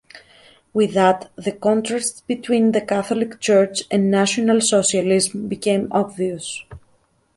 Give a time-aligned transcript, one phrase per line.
[0.73, 6.63] With that the contrasts between the Catholic Church and National Socialism became obvious.